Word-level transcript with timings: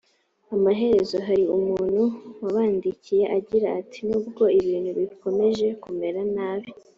amaherezo 0.55 1.15
hari 1.27 1.43
umuntu 1.57 2.03
wabandikiye 2.41 3.23
agira 3.37 3.67
ati 3.79 3.99
nubwo 4.07 4.43
ibintu 4.59 4.89
bikomeje 4.99 5.67
kumera 5.83 6.21
nabi 6.35 6.69